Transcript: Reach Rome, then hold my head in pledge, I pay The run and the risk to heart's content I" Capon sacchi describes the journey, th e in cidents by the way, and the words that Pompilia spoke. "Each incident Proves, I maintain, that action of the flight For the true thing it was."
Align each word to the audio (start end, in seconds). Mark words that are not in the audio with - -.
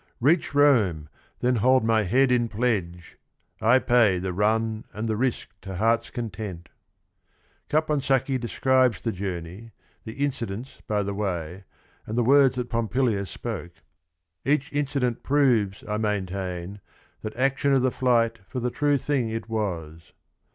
Reach 0.19 0.55
Rome, 0.55 1.09
then 1.41 1.57
hold 1.57 1.83
my 1.83 2.01
head 2.01 2.31
in 2.31 2.47
pledge, 2.49 3.19
I 3.61 3.77
pay 3.77 4.17
The 4.17 4.33
run 4.33 4.83
and 4.93 5.07
the 5.07 5.15
risk 5.15 5.49
to 5.61 5.75
heart's 5.75 6.09
content 6.09 6.69
I" 6.71 7.11
Capon 7.69 8.01
sacchi 8.01 8.39
describes 8.39 9.03
the 9.03 9.11
journey, 9.11 9.73
th 10.05 10.17
e 10.17 10.23
in 10.25 10.31
cidents 10.31 10.81
by 10.87 11.03
the 11.03 11.13
way, 11.13 11.65
and 12.07 12.17
the 12.17 12.23
words 12.23 12.55
that 12.55 12.67
Pompilia 12.67 13.27
spoke. 13.27 13.73
"Each 14.43 14.73
incident 14.73 15.21
Proves, 15.21 15.83
I 15.87 15.97
maintain, 15.97 16.81
that 17.21 17.35
action 17.35 17.71
of 17.71 17.83
the 17.83 17.91
flight 17.91 18.39
For 18.47 18.59
the 18.59 18.71
true 18.71 18.97
thing 18.97 19.29
it 19.29 19.49
was." 19.49 20.13